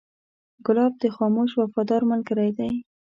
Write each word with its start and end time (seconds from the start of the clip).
ګلاب 0.65 0.93
د 1.01 1.03
خاموش 1.15 1.51
وفادار 1.55 2.01
ملګری 2.11 2.49
دی. 2.57 2.71